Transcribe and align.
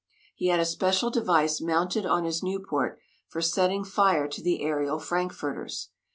He 0.33 0.47
had 0.47 0.59
a 0.59 0.65
special 0.65 1.11
device 1.11 1.61
mounted 1.61 2.07
on 2.07 2.23
his 2.25 2.41
Nieuport 2.41 2.97
for 3.27 3.39
setting 3.39 3.83
fire 3.83 4.27
to 4.29 4.41
the 4.41 4.61
aërial 4.63 4.99
frankfurters. 4.99 5.89